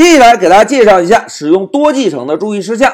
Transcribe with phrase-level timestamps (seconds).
[0.00, 2.90] 接下来给大家介绍一下使用多继承的注意事项。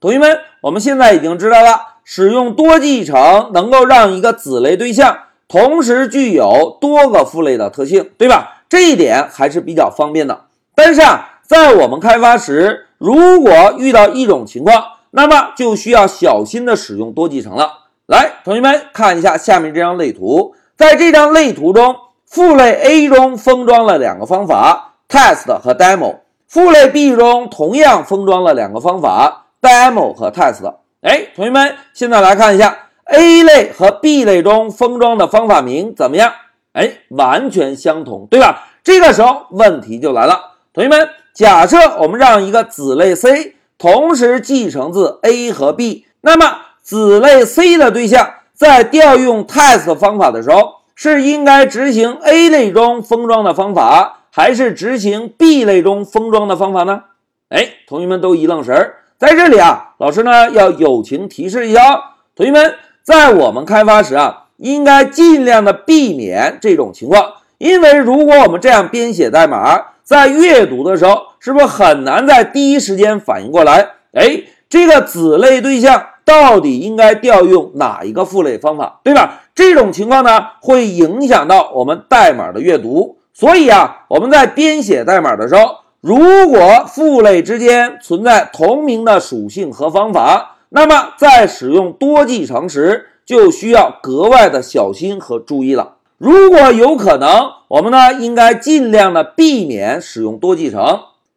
[0.00, 8.64] 同学们，我们现在已经知道了，使用多继承能够让一个子类对象同时具有多个父类的特性，对吧？
[8.68, 10.46] 这一点还是比较方便的。
[10.74, 14.82] 但是啊，在我们开发时，如果遇到一种情况，
[15.12, 17.84] 那么就需要小心的使用多继承了。
[18.06, 21.94] 来，同学们看一下下面这张类图，在这张类图中，
[22.26, 26.16] 父类 A 中封装了两个方法：test 和 demo。
[26.48, 30.64] 父类 B 中同样封装了两个方法：demo 和 test。
[31.02, 36.32] 哎，同学们，现在来看一下 A 类和 B 类中封装的方法名怎么样？
[36.72, 38.66] 哎，完全相同，对吧？
[38.82, 54.17] 这个时候问题就来了，同学们，假设我们让一个子类 C 同时继承自 A 和 B，那么子类 C 的对象在调用 test 方法的时候，是应该执行 A 类中封装的方法？
[54.30, 57.04] 还是执行 B 类中封装的方法呢？
[57.48, 58.96] 哎，同学们都一愣神儿。
[59.16, 62.00] 在这里啊，老师呢要友情提示一下哦，
[62.36, 73.88] 同学们在我们开发时啊，应该尽量的避免这种情况，因为如果我们这样编写代码，在阅读的时候，是不是很难在第一时间反应过来？
[74.12, 79.40] 哎，这个子类对象到底应该调用哪一个父类方法，对吧？
[79.54, 83.17] 这种情况呢，会影响到我们代码的阅读。
[83.38, 95.98] 所以啊，我们在编写代码的时候，如果父类之间存在同名的属性和方法，那么在使用多继承时就需要格外的小心和注意了。
[96.16, 100.80] 如果有可能，我们呢应该尽量的避免使用多继承。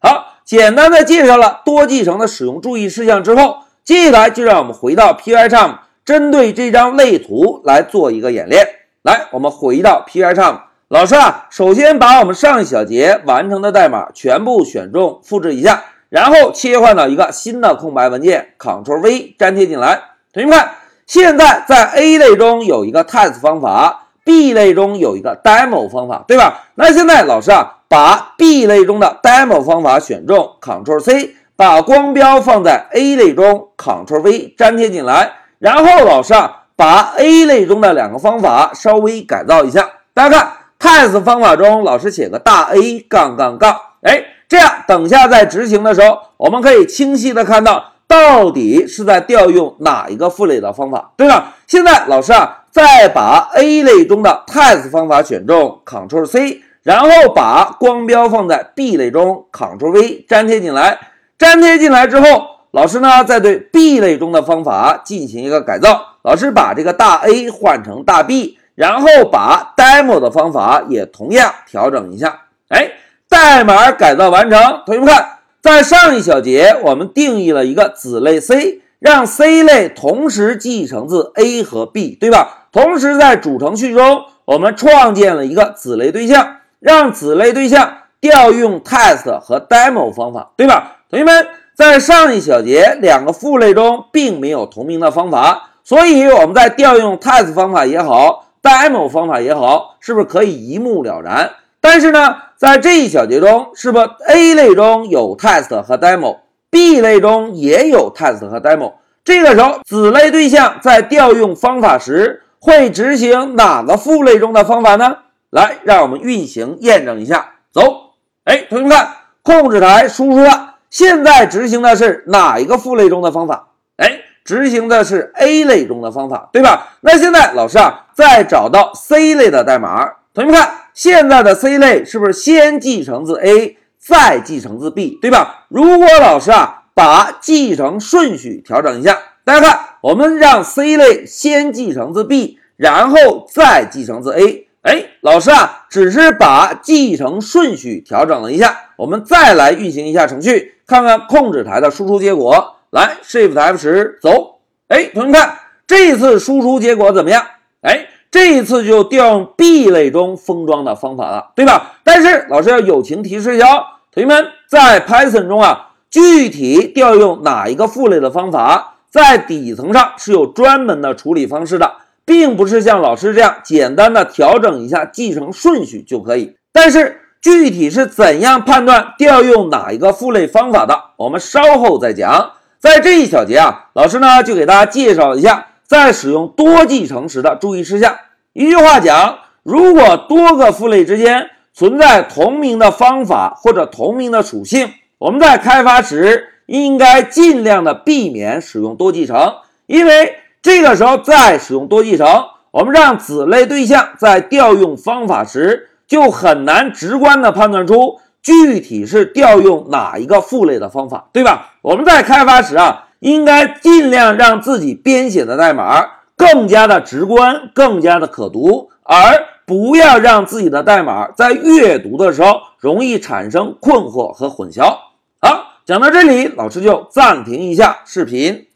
[0.00, 8.64] 好，简单的介绍了多继承的使用注意事项之后，接下来就让我们回到 Pycharm，针对这张类图来做一个演练。
[9.02, 10.67] 来，我们回到 Pycharm。
[10.88, 20.00] 老师啊，首先把我们上一小节完成的代码全部选中，复制一下，然后切换到一个新的空白文件，Ctrl V 粘贴进来。
[20.32, 20.70] 同学们看，
[21.06, 26.68] 现在在 A 类中有一个 test 方法，B 类中有一个 demo 方法，对吧？
[26.76, 40.52] 那现在老师啊，把 B 类中的 demo 方法选中，Ctrl C，把光标放在 A 类中，Ctrl V 粘贴进来，然后老师啊，把 A 类中的两个方法稍微改造一下，大家看。
[40.78, 51.56] Test 方法中，老师写个大 A 杠杠杠，哎，这样等下在执行的时候，我们可以清晰的看到到底是在调用哪一个父类的方法，对吧？
[51.66, 60.98] 现在老师啊，再把 A 类中的 test 方法选中，Ctrl C，然后把光标放在 B 类中，Ctrl V 粘贴进来。
[61.38, 68.57] 粘贴进来之后，老师呢再对 B 类中的方法进行一个改造，老师把这个大 A 换成大 B。
[68.78, 72.92] 然后把 demo 的方法也同样调整一下，哎，
[73.28, 74.60] 代码改造完成。
[74.86, 82.68] 同学们看，在上一小节我们定义了一个子类 C，让 C 类同时继承自 A 和 B，对吧？
[82.70, 90.98] 同时在主程序中，我们创建了一个子类对象，让子类对象调用 test 和 demo 方法，对吧？
[91.10, 98.44] 同学们，在上一小节两个父类中并没有同名的方法，所以我们在调用 test 方法也好。
[98.62, 101.50] Demo 方法也好，是不是可以一目了然？
[101.80, 108.94] 但是呢，在这一小节中，是不 A 类中有 test 和 demo，B 类中也有 test 和 demo？
[109.24, 115.18] 这个时候，子类对象在调用方法时会执行哪个父类中的方法呢？
[115.50, 117.54] 来，让我们运行验证一下。
[117.70, 118.12] 走，
[118.44, 119.08] 哎，同学们看，
[119.42, 123.68] 控制台输出了，现在执行的是哪一个父类中的方法？
[123.96, 124.22] 哎。
[124.48, 126.96] 执行的是 A 类中的方法，对吧？
[127.02, 135.66] 那现在老师啊，再找到 C 类的代码，同学们看，现在的 C 类是不是先继承自 A，再继承自 B，对吧？
[135.68, 152.76] 如果老师啊把继承顺序调整一下，大家看，我们让 C 类先继承自 B，然后再继承自 A，哎，老师啊只是把继承顺序调整了一下，我们再来运行一下程序，看看控制台的输出结果。
[152.90, 157.44] 来，Shift F 十走，哎，同学们看，这次输出结果怎么样？
[157.82, 161.98] 哎，这一次就调用 B 类中封装的方法了，对吧？
[162.02, 163.66] 但是老师要友情提示一下，
[164.10, 171.92] 同学们在 Python 中啊，具体调用哪一个父类的方法，在底层上是有专门的处理方式的，
[172.24, 176.56] 并不是像老师这样简单的调整一下继承顺序就可以。
[176.72, 182.52] 但是具体是怎样判断调用哪一个父类方法的，我们稍后再讲。
[182.78, 188.16] 在这一小节啊，老师呢就给大家介绍一下，在使用多继承时的注意事项。
[188.52, 199.54] 一句话讲，如果多个父类之间存在同名的方法或者同名的属性，我们在开发时应该尽量的避免使用多继承，
[199.86, 202.26] 因为这个时候再使用多继承，
[202.70, 211.74] 我们让子类对象在调用方法时就很难直观的判断出具体是调用哪一个父类的方法，对吧？
[211.88, 216.04] 我们在开发时啊，应该尽量让自己编写的代码
[216.36, 224.98] 更加的直观，更加的可读，而不要让自己的代码在阅读的时候容易产生困惑和混淆。
[225.40, 228.66] 好，讲到这里，老师就暂停一下视频。